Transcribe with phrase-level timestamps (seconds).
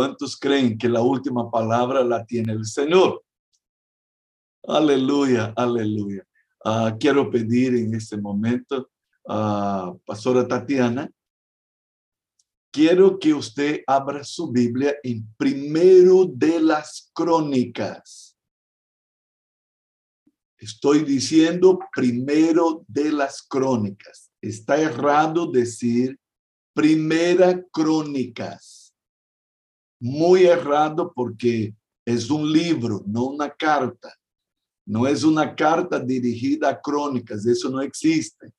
[0.00, 3.22] ¿Cuántos creen que la última palabra la tiene el Señor?
[4.66, 6.26] Aleluya, aleluya.
[6.64, 8.88] Ah, quiero pedir en este momento
[9.28, 11.12] a Pastora Tatiana,
[12.72, 18.38] quiero que usted abra su Biblia en primero de las crónicas.
[20.56, 24.30] Estoy diciendo primero de las crónicas.
[24.40, 26.18] Está errado decir
[26.72, 28.79] primera crónicas.
[30.00, 34.14] Muy errado porque es un libro, no una carta.
[34.86, 38.52] No es una carta dirigida a crónicas, eso no existe.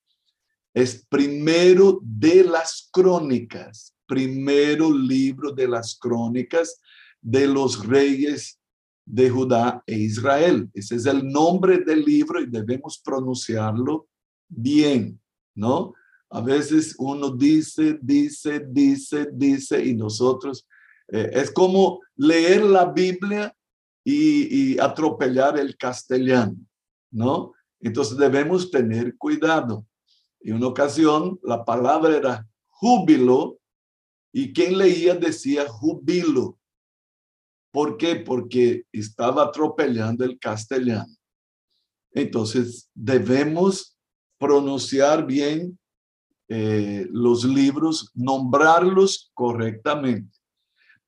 [0.72, 6.80] Es primero de las crónicas, primero libro de las crónicas
[7.20, 8.58] de los reyes
[9.04, 10.70] de Judá e Israel.
[10.72, 14.08] Ese es el nombre del libro y debemos pronunciarlo
[14.48, 15.20] bien,
[15.54, 15.92] ¿no?
[16.30, 20.66] A veces uno dice, dice, dice, dice y nosotros,
[21.12, 23.54] eh, es como leer la Biblia
[24.02, 26.56] y, atropellar el castellano,
[27.10, 27.52] ¿no?
[27.80, 29.86] Entonces debemos tener cuidado.
[30.40, 33.58] En una ocasión la palabra era júbilo
[34.32, 36.58] y quien leía decía júbilo.
[37.70, 38.16] ¿Por qué?
[38.16, 41.14] Porque estaba atropellando el castellano.
[42.12, 43.98] Entonces debemos
[44.38, 45.78] pronunciar bien
[46.48, 50.41] eh, los libros, nombrarlos correctamente.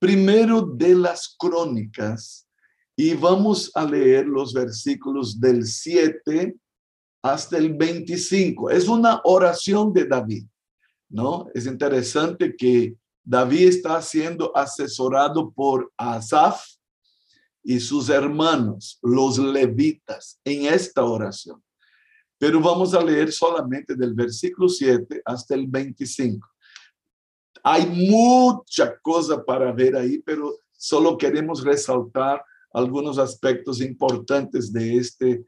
[0.05, 2.47] Primero de las crónicas
[2.95, 6.55] y vamos a leer los versículos del 7
[7.23, 8.69] hasta el 25.
[8.69, 10.45] Es una oración de David,
[11.09, 11.47] ¿no?
[11.55, 16.63] Es interesante que David está siendo asesorado por Asaf
[17.63, 21.65] y sus hermanos, los levitas, en esta oración.
[22.37, 26.54] Pero vamos a leer solamente del versículo 7 hasta el 25.
[27.63, 35.45] Hay mucha cosa para ver ahí, pero solo queremos resaltar algunos aspectos importantes de este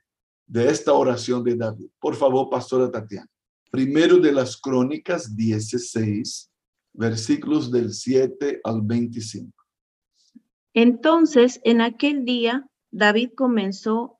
[0.47, 1.88] de esta oración de David.
[1.98, 3.28] Por favor, pastora Tatiana.
[3.70, 6.50] Primero de las Crónicas 16,
[6.92, 9.53] versículos del 7 al 25.
[10.72, 14.19] Entonces, en aquel día, David comenzó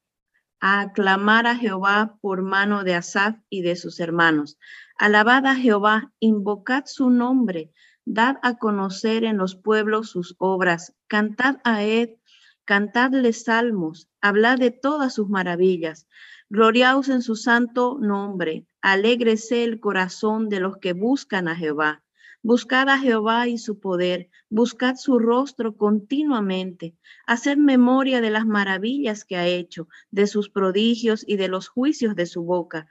[0.61, 4.59] a aclamar a Jehová por mano de Asaf y de sus hermanos.
[4.99, 7.73] Alabad a Jehová, invocad su nombre,
[8.05, 12.19] dad a conocer en los pueblos sus obras, cantad a él
[12.67, 16.09] cantadle salmos, hablad de todas sus maravillas,
[16.51, 22.03] gloriaos en su santo nombre, alégrese el corazón de los que buscan a Jehová.
[22.43, 26.97] Buscad a Jehová y su poder, buscad su rostro continuamente,
[27.27, 32.17] haced memoria de las maravillas que ha hecho, de sus prodigios y de los juicios
[32.17, 32.89] de su boca.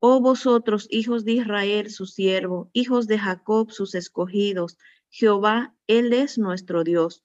[0.00, 4.76] Oh vosotros, hijos de Israel, su siervo, hijos de Jacob, sus escogidos,
[5.08, 7.22] Jehová, Él es nuestro Dios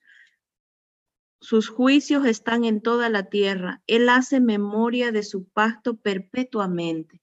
[1.45, 3.83] sus juicios están en toda la tierra.
[3.85, 7.21] Él hace memoria de su pacto perpetuamente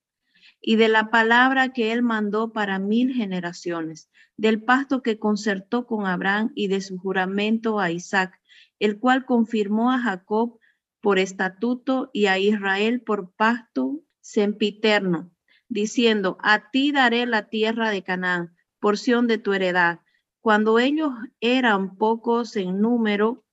[0.61, 6.05] y de la palabra que él mandó para mil generaciones, del pacto que concertó con
[6.05, 8.39] Abraham y de su juramento a Isaac,
[8.79, 10.57] el cual confirmó a Jacob
[11.01, 15.33] por estatuto y a Israel por pacto sempiterno,
[15.69, 19.99] diciendo, a ti daré la tierra de Canaán, porción de tu heredad.
[20.41, 23.43] Cuando ellos eran pocos en número,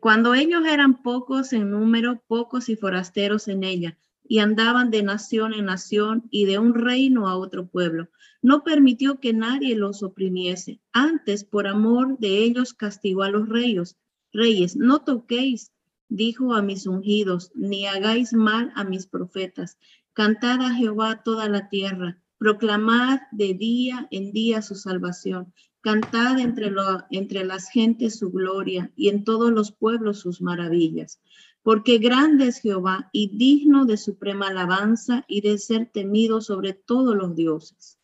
[0.00, 5.54] cuando ellos eran pocos en número, pocos y forasteros en ella, y andaban de nación
[5.54, 8.08] en nación y de un reino a otro pueblo,
[8.42, 10.80] no permitió que nadie los oprimiese.
[10.92, 13.96] Antes, por amor de ellos, castigó a los reyes.
[14.32, 15.72] Reyes, no toquéis,
[16.14, 19.78] dijo a mis ungidos, ni hagáis mal a mis profetas.
[20.12, 25.52] Cantad a Jehová toda la tierra, proclamad de día en día su salvación.
[25.80, 31.20] Cantad entre, lo, entre las gentes su gloria y en todos los pueblos sus maravillas.
[31.62, 37.16] Porque grande es Jehová y digno de suprema alabanza y de ser temido sobre todos
[37.16, 37.98] los dioses.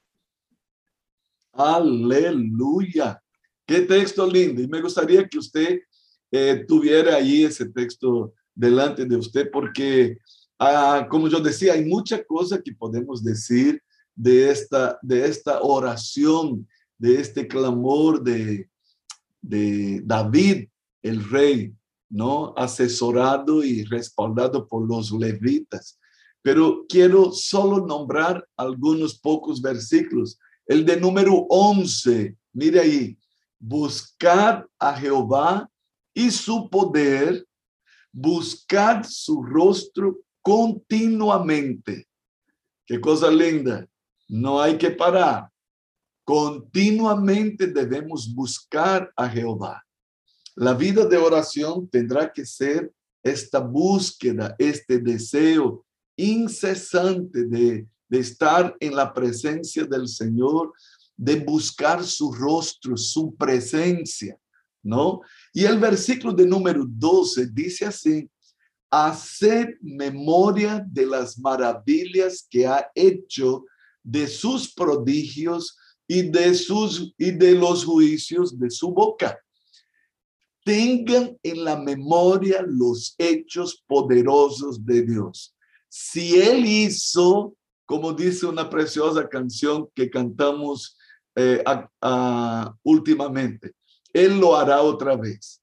[1.52, 3.22] Aleluya.
[3.64, 4.62] Qué texto lindo.
[4.62, 5.80] Y me gustaría que usted
[6.30, 10.18] eh, tuviera ahí ese texto delante de usted, porque,
[10.58, 13.82] ah, como yo decía, hay mucha cosa que podemos decir
[14.14, 16.66] de esta, de esta oración
[17.00, 18.68] de este clamor de,
[19.40, 20.68] de David,
[21.02, 21.72] el rey,
[22.10, 22.52] ¿no?
[22.56, 25.98] Asesorado y respaldado por los levitas.
[26.42, 30.38] Pero quiero solo nombrar algunos pocos versículos.
[30.66, 33.18] El de número 11, mire ahí,
[33.58, 35.70] buscar a Jehová
[36.14, 37.46] y su poder,
[38.12, 42.08] buscar su rostro continuamente.
[42.86, 43.86] Qué cosa linda.
[44.28, 45.48] No hay que parar.
[46.24, 49.84] Continuamente debemos buscar a Jehová.
[50.56, 52.92] La vida de oración tendrá que ser
[53.22, 55.84] esta búsqueda, este deseo
[56.16, 60.72] incesante de, de estar en la presencia del Señor,
[61.16, 64.38] de buscar su rostro, su presencia,
[64.82, 65.20] ¿no?
[65.52, 68.28] Y el versículo de número 12 dice así,
[68.90, 73.64] hacer memoria de las maravillas que ha hecho,
[74.02, 75.76] de sus prodigios
[76.08, 79.38] y de sus y de los juicios de su boca.
[80.64, 85.54] Tengan en la memoria los hechos poderosos de Dios.
[85.88, 87.54] Si él hizo,
[87.86, 90.96] como dice una preciosa canción que cantamos
[91.36, 91.62] eh,
[92.82, 93.72] últimamente,
[94.12, 95.60] él lo hará otra vez.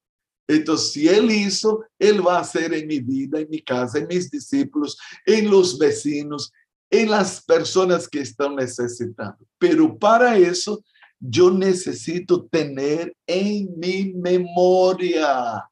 [0.48, 4.08] Entonces, si Él hizo, Él va a hacer en mi vida, en mi casa, en
[4.08, 6.54] mis discípulos, en los vecinos,
[6.90, 9.46] en las personas que están necesitando.
[9.60, 10.82] Pero para eso,
[11.20, 15.66] yo necesito tener en mi memoria,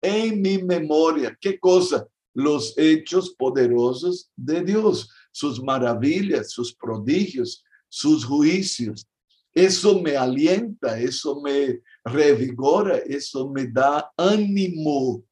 [0.00, 2.06] en mi memoria, ¿qué cosa?
[2.34, 9.06] Los hechos poderosos de Dios, sus maravillas, sus prodigios, sus juicios.
[9.54, 15.24] Eso me alienta, eso me revigora, eso me da ánimo.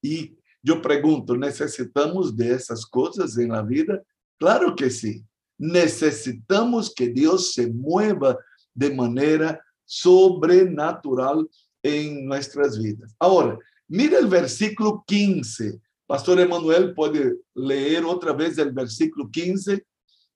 [0.00, 4.02] Y yo pregunto, ¿necesitamos de esas cosas en la vida?
[4.38, 5.24] Claro que sí.
[5.58, 8.38] Necesitamos que Dios se mueva
[8.74, 11.48] de manera sobrenatural
[11.82, 13.14] en nuestras vidas.
[13.18, 13.58] Ahora,
[13.88, 15.80] mira el versículo 15.
[16.06, 19.84] Pastor Emanuel puede leer otra vez el versículo 15.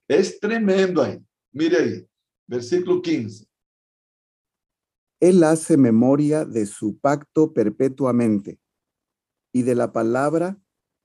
[0.08, 1.18] Es tremendo ahí.
[1.52, 2.06] Mire ahí,
[2.50, 3.46] versículo 15.
[5.20, 8.58] Él hace memoria de su pacto perpetuamente
[9.52, 10.58] y de la palabra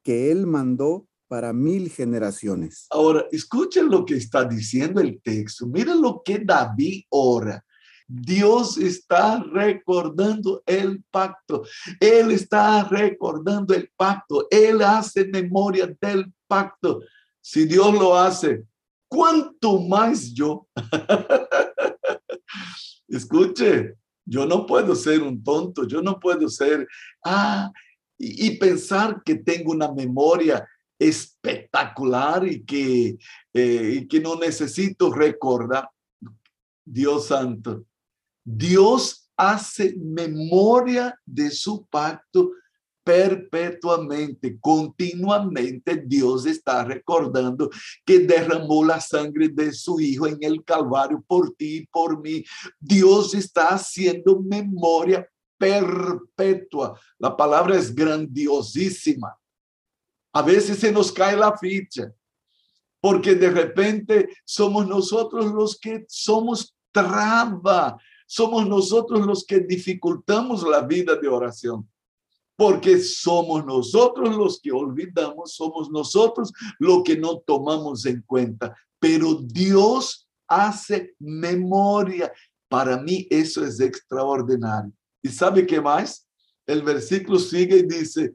[0.03, 2.87] que Él mandó para mil generaciones.
[2.89, 5.67] Ahora, escuchen lo que está diciendo el texto.
[5.67, 7.63] Miren lo que David ora.
[8.07, 11.63] Dios está recordando el pacto.
[11.99, 14.47] Él está recordando el pacto.
[14.49, 17.01] Él hace memoria del pacto.
[17.41, 18.63] Si Dios lo hace,
[19.15, 20.67] ¿cuánto más yo?
[23.07, 23.95] Escuche,
[24.25, 26.85] yo no puedo ser un tonto, yo no puedo ser,
[27.23, 27.71] ah,
[28.17, 30.67] y, pensar que tengo una memoria
[30.99, 33.17] espectacular y que,
[33.53, 35.89] eh, y que no necesito recordar.
[36.85, 37.85] Dios santo,
[38.43, 42.51] Dios hace memoria de su pacto
[43.05, 47.69] perpetuamente, continuamente, Dios está recordando
[48.03, 52.43] que derramó la sangre de su Hijo en el Calvario por ti y por mí.
[52.79, 56.99] Dios está haciendo memoria perpetua.
[57.19, 59.37] La palabra es grandiosísima.
[60.33, 62.11] A veces se nos cae la ficha,
[62.99, 70.81] porque de repente somos nosotros los que somos traba, somos nosotros los que dificultamos la
[70.81, 71.87] vida de oración
[72.55, 79.35] porque somos nosotros los que olvidamos, somos nosotros los que no tomamos en cuenta, pero
[79.35, 82.31] Dios hace memoria.
[82.67, 84.91] Para mí eso es extraordinario.
[85.21, 86.27] ¿Y sabe qué más?
[86.65, 88.33] El versículo sigue y dice,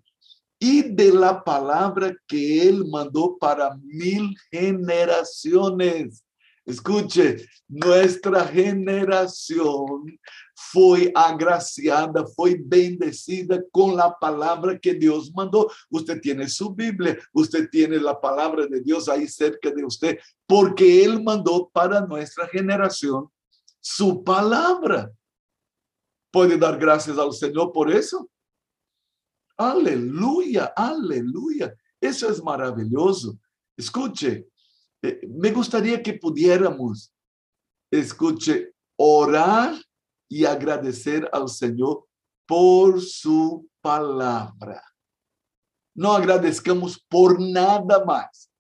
[0.59, 6.23] y de la palabra que él mandó para mil generaciones.
[6.71, 10.19] Escuche, nuestra generación
[10.55, 15.71] fue agraciada, fue bendecida con la palabra que Dios mandó.
[15.89, 21.05] Usted tiene su Biblia, usted tiene la palabra de Dios ahí cerca de usted, porque
[21.05, 23.29] Él mandó para nuestra generación
[23.81, 25.11] su palabra.
[26.31, 28.31] ¿Puede dar gracias al Señor por eso?
[29.57, 31.75] Aleluya, aleluya.
[32.01, 33.39] Eso es maravilloso.
[33.77, 34.49] Escuche,
[35.03, 37.13] eh, me gustaría que pudiéramos,
[37.91, 39.75] escuche, orar
[40.29, 42.07] y agradecer al Señor
[42.47, 44.83] por su palabra.
[45.95, 48.51] No agradezcamos por nada más.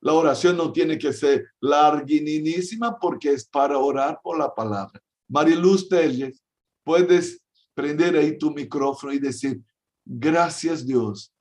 [0.00, 5.00] La oración no tiene que ser larguinísima porque es para orar por la palabra.
[5.28, 6.42] Mariluz Telles,
[6.84, 7.42] puedes
[7.74, 9.60] prender ahí tu micrófono y decir,
[10.04, 11.32] gracias Dios,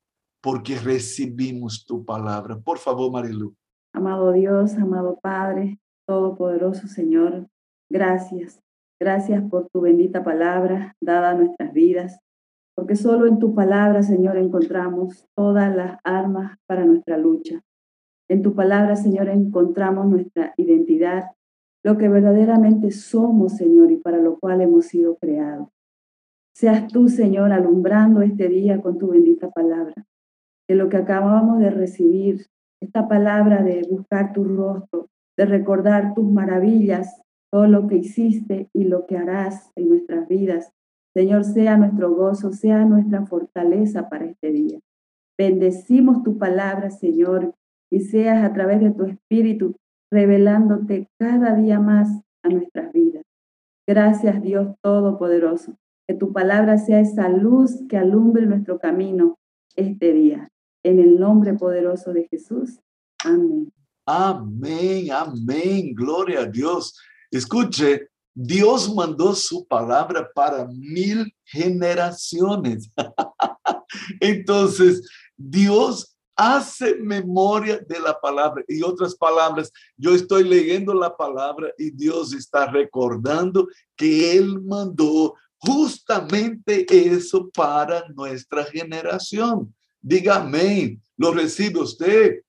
[0.42, 2.60] porque recibimos tu palabra.
[2.60, 3.54] Por favor, Mariluz.
[3.96, 7.48] Amado Dios, amado Padre, Todopoderoso Señor,
[7.90, 8.62] gracias.
[9.00, 12.20] Gracias por tu bendita palabra dada a nuestras vidas,
[12.76, 17.62] porque solo en tu palabra, Señor, encontramos todas las armas para nuestra lucha.
[18.30, 21.32] En tu palabra, Señor, encontramos nuestra identidad,
[21.82, 25.70] lo que verdaderamente somos, Señor, y para lo cual hemos sido creados.
[26.54, 30.06] Seas tú, Señor, alumbrando este día con tu bendita palabra.
[30.68, 32.48] Que lo que acabamos de recibir
[32.82, 38.86] esta palabra de buscar tu rostro, de recordar tus maravillas, todo lo que hiciste y
[38.86, 40.72] lo que harás en nuestras vidas,
[41.16, 44.80] Señor, sea nuestro gozo, sea nuestra fortaleza para este día.
[45.38, 47.54] Bendecimos tu palabra, Señor,
[47.90, 49.76] y seas a través de tu Espíritu
[50.12, 53.24] revelándote cada día más a nuestras vidas.
[53.88, 55.78] Gracias, Dios Todopoderoso.
[56.08, 59.38] Que tu palabra sea esa luz que alumbre nuestro camino
[59.76, 60.50] este día.
[60.86, 62.80] En el nombre poderoso de Jesús.
[63.24, 63.74] Amén.
[64.06, 65.96] Amén, amén.
[65.96, 66.96] Gloria a Dios.
[67.32, 72.92] Escuche, Dios mandó su palabra para mil generaciones.
[74.20, 78.64] Entonces, Dios hace memoria de la palabra.
[78.68, 85.34] Y otras palabras, yo estoy leyendo la palabra y Dios está recordando que Él mandó
[85.58, 89.74] justamente eso para nuestra generación.
[90.06, 91.02] Diga amén.
[91.18, 92.44] Lo recibe usted.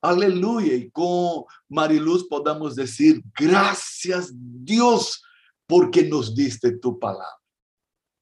[0.00, 0.74] Aleluya.
[0.74, 5.20] Y con Mariluz podamos decir, gracias Dios
[5.66, 7.40] porque nos diste tu palabra.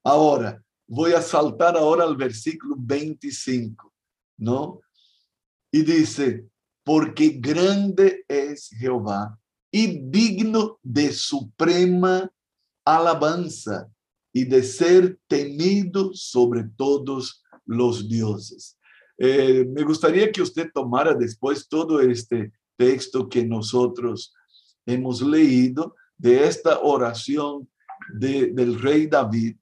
[0.03, 3.93] Ahora, voy a saltar ahora al versículo 25,
[4.39, 4.81] ¿no?
[5.71, 6.49] Y dice,
[6.85, 9.39] porque grande es Jehová
[9.71, 12.33] y digno de suprema
[12.83, 13.93] alabanza
[14.33, 18.79] y de ser temido sobre todos los dioses.
[19.19, 24.35] Eh, me gustaría que usted tomara después todo este texto que nosotros
[24.87, 27.69] hemos leído de esta oración
[28.15, 29.57] del rey David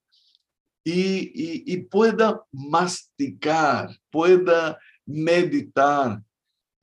[0.82, 6.22] y, pueda masticar, pueda meditar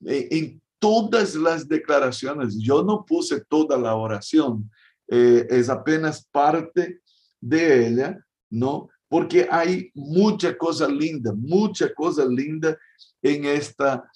[0.01, 2.59] en, todas las declaraciones.
[2.59, 4.69] Yo no puse toda la oración,
[5.07, 7.01] eh, es apenas parte
[7.41, 8.89] de ella, ¿no?
[9.09, 12.77] Porque hay mucha cosa linda, mucha cosa linda
[13.21, 14.09] en esta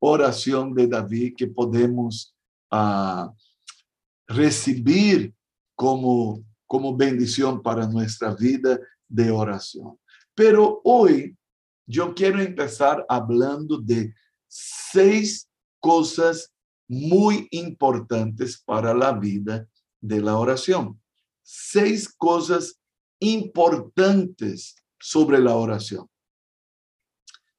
[0.00, 2.34] oración de David que podemos
[2.72, 3.30] uh,
[4.26, 5.32] recibir
[5.76, 9.98] como, como bendición para nuestra vida de oración.
[10.34, 11.36] Pero hoy
[11.86, 14.12] yo quiero empezar hablando de
[14.48, 16.52] seis cosas
[16.88, 19.66] muy importantes para la vida
[20.00, 21.00] de la oración.
[21.42, 22.81] Seis cosas
[23.22, 26.08] importantes sobre la oración.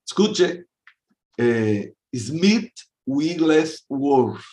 [0.05, 0.67] Escuche,
[1.38, 2.74] eh, Smith
[3.05, 4.43] Wigglesworth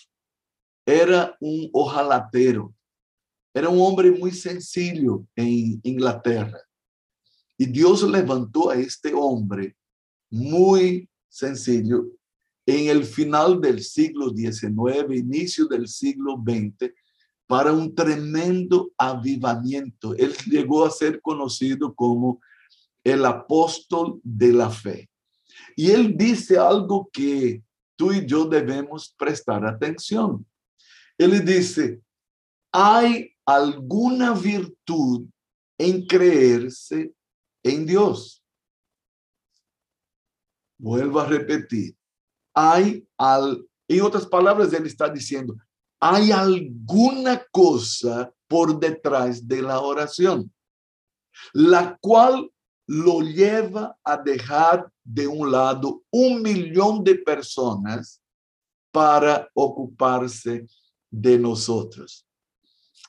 [0.86, 2.72] era un ojalatero,
[3.52, 6.60] era un hombre muy sencillo en Inglaterra.
[7.58, 9.76] Y Dios levantó a este hombre
[10.30, 12.06] muy sencillo
[12.64, 16.92] en el final del siglo XIX, inicio del siglo XX,
[17.50, 20.14] para un tremendo avivamiento.
[20.14, 22.40] Él llegó a ser conocido como
[23.02, 25.10] el apóstol de la fe.
[25.74, 27.60] Y él dice algo que
[27.96, 30.46] tú y yo debemos prestar atención.
[31.18, 32.00] Él dice,
[32.70, 35.26] hay alguna virtud
[35.76, 37.12] en creerse
[37.64, 38.44] en Dios.
[40.78, 41.96] Vuelvo a repetir,
[42.54, 45.56] hay al, en otras palabras, él está diciendo,
[46.00, 50.52] hay alguna cosa por detrás de la oración,
[51.52, 52.50] la cual
[52.86, 58.20] lo lleva a dejar de un lado un millón de personas
[58.90, 60.66] para ocuparse
[61.10, 62.26] de nosotros.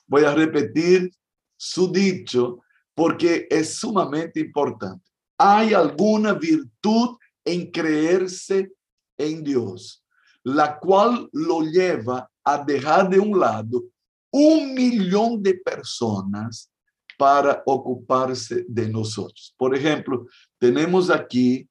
[0.06, 1.10] Voy a repetir
[1.56, 2.60] su dicho
[2.94, 5.10] porque es sumamente importante.
[5.38, 8.70] Hay alguna virtud en creerse
[9.18, 10.04] en Dios,
[10.44, 13.84] la cual lo lleva a dejar de un lado
[14.30, 16.70] un millón de personas
[17.18, 19.54] para ocuparse de nosotros.
[19.56, 20.26] Por ejemplo,
[20.58, 21.68] tenemos aquí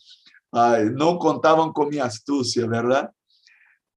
[0.93, 3.11] no contaban con mi astucia, ¿verdad?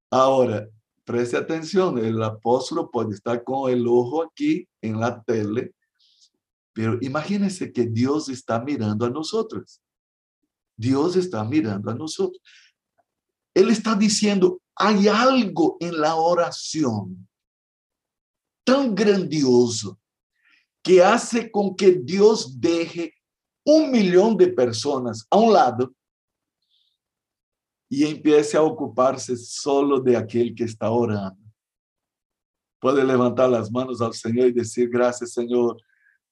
[0.09, 0.67] Ahora,
[1.05, 5.73] preste atención, el apóstol puede estar con el ojo aquí en la tele,
[6.73, 9.81] pero imagínense que Dios está mirando a nosotros.
[10.77, 12.41] Dios está mirando a nosotros.
[13.53, 17.27] Él está diciendo, hay algo en la oración
[18.63, 19.99] tan grandioso
[20.83, 23.13] que hace con que Dios deje
[23.63, 25.93] un millón de personas a un lado
[27.89, 31.41] y empiece a ocuparse solo de aquel que está orando.
[32.79, 35.77] Puede levantar las manos al Señor y decir, gracias Señor,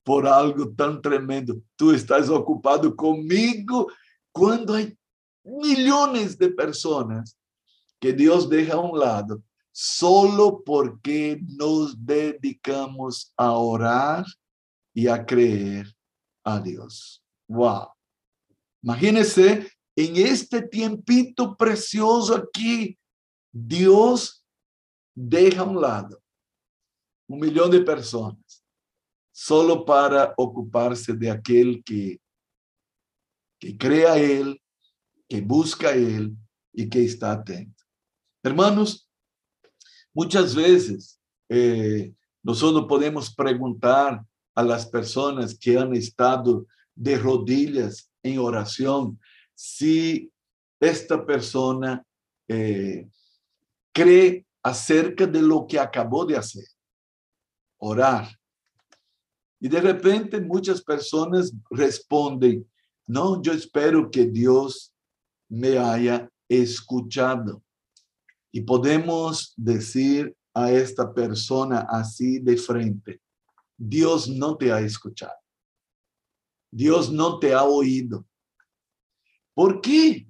[0.04, 1.62] por algo tan tremendo.
[1.76, 3.88] Tú estás ocupado conmigo
[4.32, 4.98] cuando hay
[5.44, 7.39] millones de personas
[8.00, 14.26] que Dios deja a un lado solo porque nos dedicamos a orar
[14.94, 15.94] y a creer
[16.44, 17.24] a Dios.
[17.48, 17.90] Wow.
[18.82, 22.98] Imagínense en este tiempito precioso aquí,
[23.52, 24.46] Dios
[25.14, 26.22] deja a un lado
[27.28, 28.64] un millón de personas
[29.32, 32.20] solo para ocuparse de aquel que,
[33.60, 34.62] que cree a Él,
[35.30, 36.36] que busca a Él
[36.74, 37.79] y que está atento.
[38.42, 39.10] Hermanos,
[40.14, 41.20] muchas veces
[41.50, 44.24] eh, nosotros podemos preguntar
[44.56, 46.66] a las personas que han estado
[46.96, 49.20] de rodillas en oración
[49.54, 50.32] si
[50.80, 52.06] esta persona
[52.48, 53.10] eh,
[53.92, 56.66] cree acerca de lo que acabó de hacer,
[57.78, 58.30] orar.
[59.60, 62.66] Y de repente muchas personas responden,
[63.06, 64.94] no, yo espero que Dios
[65.50, 67.62] me haya escuchado.
[68.52, 73.22] Y podemos decir a esta persona así de frente,
[73.78, 75.40] Dios no te ha escuchado.
[76.72, 78.26] Dios no te ha oído.
[79.54, 80.28] ¿Por qué?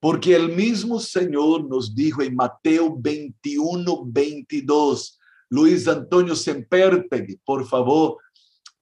[0.00, 5.18] Porque el mismo Señor nos dijo en Mateo 21, 22,
[5.50, 8.18] Luis Antonio Sempertegui, por favor,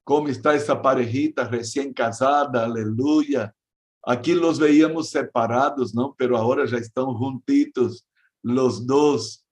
[0.04, 2.64] ¿cómo está esa parejita recién casada?
[2.64, 3.54] Aleluya.
[4.08, 6.14] Aquí los veíamos separados, ¿no?
[6.16, 8.06] Pero ahora ya están juntitos
[8.40, 9.44] los dos.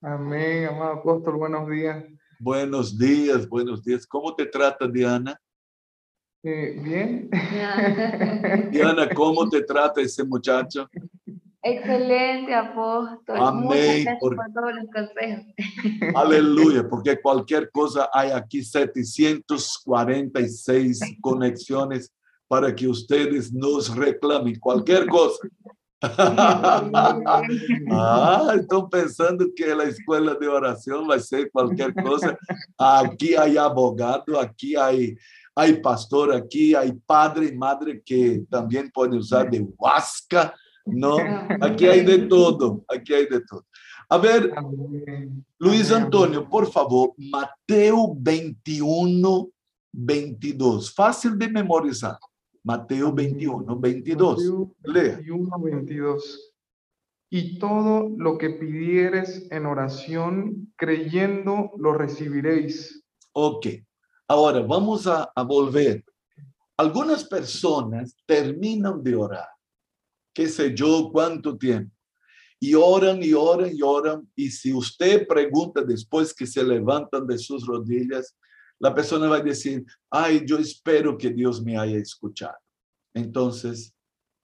[0.00, 2.02] Amén, amado apóstol, buenos días.
[2.40, 4.06] Buenos días, buenos días.
[4.06, 5.38] ¿Cómo te trata Diana?
[6.42, 7.28] Eh, bien.
[8.72, 10.88] Diana, ¿cómo te trata ese muchacho?
[11.60, 13.36] Excelente, apóstol.
[13.38, 14.06] Amén.
[14.18, 14.34] por...
[14.34, 15.44] todos los consejos.
[16.14, 22.14] Aleluya, porque cualquier cosa hay aquí 746 conexiones
[22.48, 25.48] para que ustedes nos reclamen cualquier cosa.
[26.02, 27.42] ah,
[28.54, 32.38] están pensando que la escuela de oración va a ser cualquier cosa.
[32.78, 35.16] Aquí hay abogado, aquí hay
[35.58, 40.54] hay pastor aquí, hay padre y madre que también pueden usar de huasca,
[40.86, 41.16] ¿no?
[41.60, 43.66] Aquí hay de todo, aquí hay de todo.
[44.08, 44.52] A ver,
[45.58, 49.48] Luis Antonio, por favor, Mateo 21,
[49.92, 50.94] 22.
[50.94, 52.16] Fácil de memorizar.
[52.68, 54.42] Mateo 21, 22.
[54.82, 55.14] Lea.
[55.16, 56.54] 21, 22.
[57.30, 63.02] Y todo lo que pidieres en oración, creyendo, lo recibiréis.
[63.32, 63.68] Ok.
[64.28, 66.04] Ahora vamos a, volver.
[66.76, 69.48] Algunas personas terminan de orar,
[70.34, 71.96] qué sé yo, cuánto tiempo,
[72.60, 77.38] y oran y oran y oran, y si usted pregunta después que se levantan de
[77.38, 78.36] sus rodillas,
[78.80, 82.58] la persona va a decir, ay, yo espero que Dios me haya escuchado.
[83.14, 83.92] Entonces,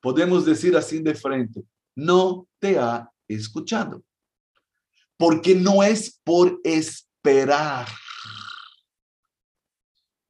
[0.00, 1.62] podemos decir así de frente,
[1.94, 4.02] no te ha escuchado,
[5.16, 7.86] porque no es por esperar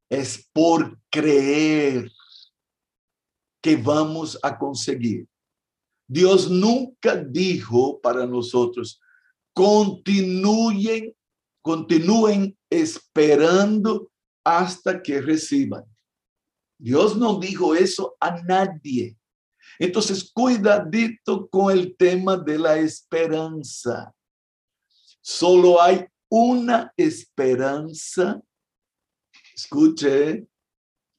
[0.09, 2.11] es por creer
[3.61, 5.27] que vamos a conseguir.
[6.07, 9.01] Dios nunca dijo para nosotros,
[9.53, 11.15] continúen,
[11.65, 14.11] continúen esperando
[14.43, 15.83] hasta que reciban.
[16.77, 19.17] Dios no dijo eso a nadie.
[19.79, 24.13] Entonces, cuidadito con el tema de la esperanza.
[25.21, 28.39] Solo hay una esperanza
[29.55, 30.45] escuche,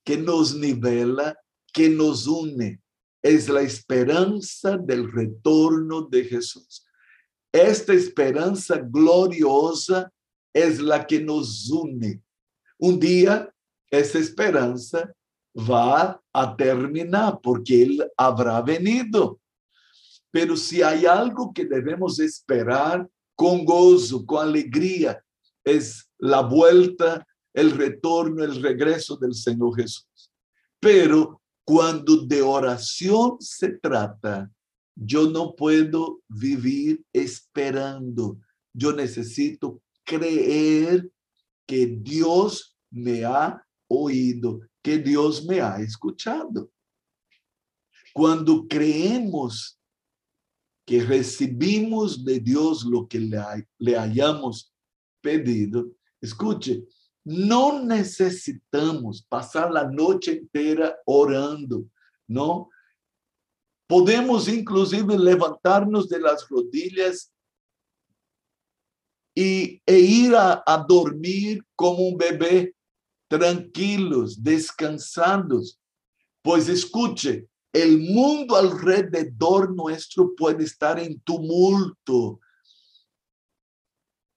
[0.05, 1.37] que nos nivela,
[1.73, 2.81] que nos une.
[3.21, 6.87] Es la esperanza del retorno de Jesús.
[7.51, 10.13] Esta esperanza gloriosa
[10.57, 12.23] es la que nos une.
[12.79, 13.53] Un día
[13.91, 15.13] esa esperanza
[15.55, 19.39] va a terminar porque Él habrá venido.
[20.31, 25.23] Pero si hay algo que debemos esperar con gozo, con alegría,
[25.63, 30.33] es la vuelta el retorno, el regreso del Señor Jesús.
[30.81, 34.51] Pero cuando de oración se trata,
[34.95, 38.39] yo no puedo vivir esperando.
[38.73, 41.11] Yo necesito creer
[41.67, 46.71] que Dios me ha oído, que Dios me ha escuchado.
[48.15, 49.79] Cuando creemos
[50.87, 53.39] que recibimos de Dios lo que le,
[53.79, 54.73] le hayamos
[55.21, 55.91] pedido,
[56.21, 56.85] escuche,
[57.25, 61.85] no necesitamos pasar la noche entera orando,
[62.29, 62.71] ¿no?
[63.89, 67.33] Podemos inclusive levantarnos de las rodillas
[69.37, 72.75] y, e ir a, dormir como un bebé,
[73.29, 75.79] tranquilos, descansados.
[76.43, 82.41] Pues escuche, el mundo alrededor nuestro puede estar en tumulto,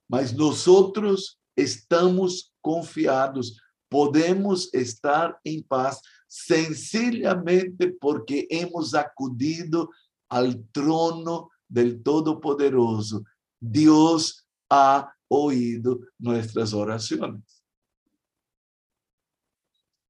[0.10, 9.90] mas nosotros estamos confiados, podemos estar en paz sencillamente porque hemos acudido
[10.28, 13.24] al trono del Todopoderoso.
[13.62, 17.64] Dios ha oído nuestras oraciones.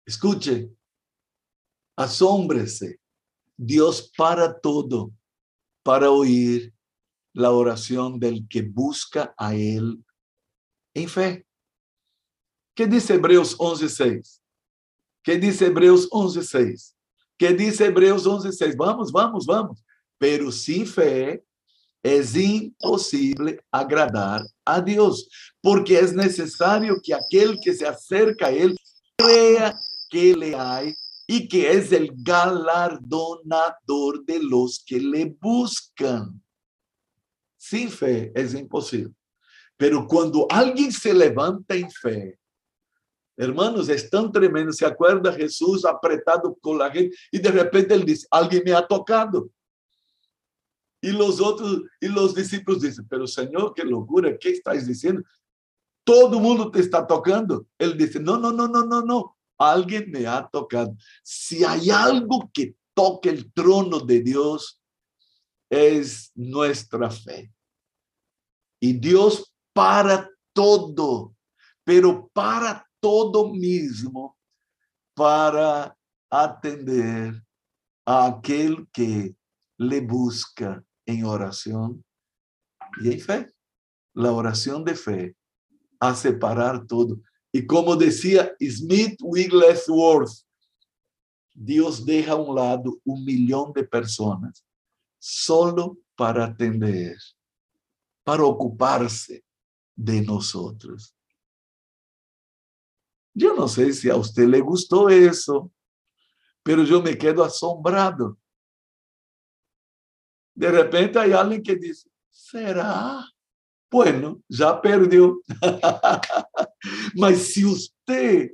[0.07, 0.71] Escuche,
[1.97, 3.01] asómbrese.
[3.57, 5.13] Dios para todo,
[5.83, 6.75] para oír
[7.33, 10.05] la oración del que busca a Él
[10.95, 11.47] en fe.
[12.75, 14.41] ¿Qué dice Hebreos 11.6?
[15.23, 16.95] ¿Qué dice Hebreos 11.6?
[17.39, 18.77] ¿Qué dice Hebreos 11.6?
[18.77, 19.85] Vamos, vamos, vamos.
[20.19, 21.46] Pero sin fe
[22.07, 25.29] es imposible agradar a Dios,
[25.61, 28.79] porque es necesario que aquel que se acerca a Él
[29.17, 29.77] crea
[30.09, 30.95] que le hay
[31.27, 36.41] y que es el galardonador de los que le buscan.
[37.57, 39.13] Sin fe es imposible.
[39.77, 42.39] Pero cuando alguien se levanta en fe,
[43.37, 44.73] hermanos, es tan tremendo.
[44.73, 48.87] Se acuerda Jesús apretado con la gente y de repente él dice, alguien me ha
[48.87, 49.51] tocado.
[51.01, 55.23] Y los otros, y los discípulos dicen, pero Señor, qué locura, ¿qué estás diciendo?
[56.05, 57.67] Todo mundo te está tocando.
[57.79, 60.97] Él dice, no, no, no, no, no, no alguien me ha tocado.
[61.23, 64.81] Si hay algo que toque el trono de Dios,
[65.69, 67.53] es nuestra fe.
[68.81, 71.35] Y Dios para todo,
[71.85, 74.37] pero para todo mismo,
[75.15, 75.97] para
[76.31, 77.43] atender
[78.05, 79.35] a aquel que
[79.79, 82.05] le busca en oración
[83.03, 83.53] y en fe.
[84.15, 85.37] La oración de fe
[86.01, 87.21] hace parar todo.
[87.53, 90.47] Y como decía Smith Wigglesworth,
[91.55, 94.65] Dios deja a un lado un millón de personas
[95.19, 97.17] solo para atender,
[98.23, 99.43] para ocuparse
[99.95, 101.15] de nosotros.
[103.33, 105.71] Yo no sé si a usted le gustó eso,
[106.63, 108.39] pero yo me quedo asombrado.
[110.57, 113.23] De repente hay alguien que dice, ¿será?
[113.91, 115.41] Bueno, ya perdió.
[117.15, 118.51] Mas si usted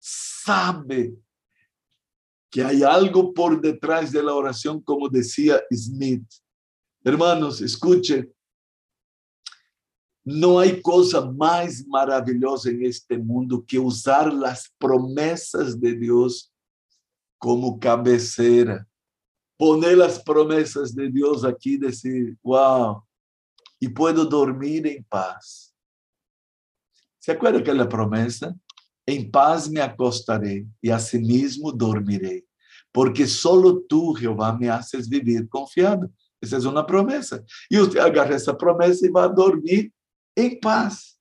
[0.00, 1.14] sabe
[2.50, 6.24] que hay algo por detrás de la oración, como decía Smith,
[7.04, 8.32] hermanos, escuche,
[10.24, 16.50] no hay cosa más maravillosa en este mundo que usar las promesas de Dios
[17.38, 18.86] como cabecera.
[19.62, 23.00] Poner las promesas de Dios aquí y decir, wow,
[23.78, 25.72] y puedo dormir en paz.
[27.20, 28.52] ¿Se acuerda aquella promesa?
[29.06, 32.44] En paz me acostaré y asimismo dormiré,
[32.90, 36.10] porque solo tú, Jehová, me haces vivir confiado.
[36.40, 37.40] Esa es una promesa.
[37.70, 39.92] Y usted agarra esa promesa y va a dormir
[40.34, 41.16] en paz.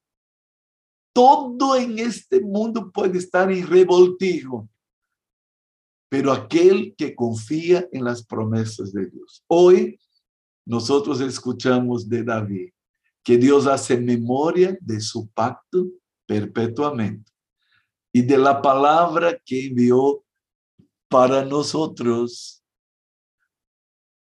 [1.14, 4.68] Todo en este mundo puede estar en revoltijo,
[6.12, 9.45] pero aquel que confía en las promesas de Dios.
[9.47, 9.97] Hoy
[10.65, 12.74] nosotros escuchamos de David
[13.24, 15.88] que Dios hace memoria de su pacto
[16.28, 17.32] perpetuamente
[18.12, 20.21] y de la palabra que envió
[21.08, 22.62] para nosotros.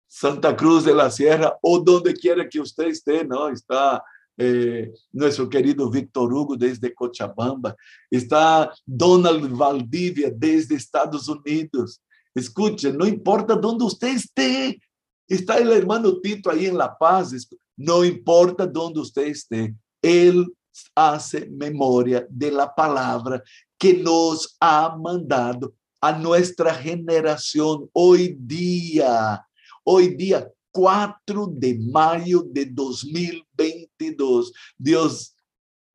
[0.05, 3.47] Santa Cruz de la Sierra o donde quiera que usted esté, ¿no?
[3.47, 4.03] Está
[4.41, 7.75] eh, nuestro querido Víctor Hugo desde Cochabamba,
[8.10, 12.02] está Donald Valdivia desde Estados Unidos.
[12.34, 14.80] Escuche, no importa dónde usted esté,
[15.28, 20.47] está el hermano Tito ahí en La Paz, no importa dónde usted esté, él
[20.95, 23.43] hace memoria de la palabra
[23.78, 29.45] que nos ha mandado a nuestra generación hoy día,
[29.84, 34.53] hoy día 4 de mayo de 2022.
[34.77, 35.36] Dios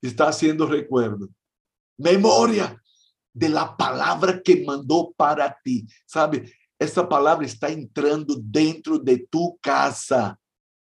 [0.03, 1.29] está haciendo recuerdo,
[1.97, 2.81] memoria
[3.33, 5.87] de la palabra que mandó para ti.
[6.07, 6.53] ¿Sabe?
[6.79, 10.39] Esta palabra está entrando dentro de tu casa.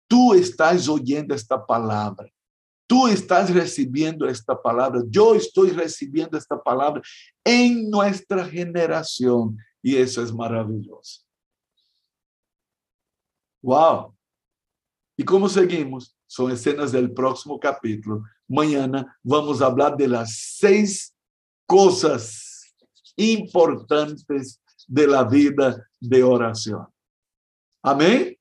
[0.09, 2.31] Tú estás oyendo esta palabra.
[2.87, 5.03] Tú estás recibiendo esta palabra.
[5.11, 7.03] Yo estoy recibiendo esta palabra
[7.45, 9.59] en nuestra generación.
[9.83, 11.28] Y eso es maravilloso.
[13.63, 14.15] Wow.
[15.17, 16.17] ¿Y cómo seguimos?
[16.27, 18.23] Son escenas del próximo capítulo.
[18.47, 21.15] Mañana vamos a hablar de las seis
[21.67, 22.75] cosas
[23.17, 26.87] importantes de la vida de oración.
[27.83, 28.38] Amén.